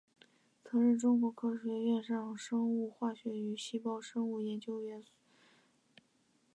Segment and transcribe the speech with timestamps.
[0.65, 5.13] 曾任中国科学院上海生物化学与细胞生物学研究所研究员。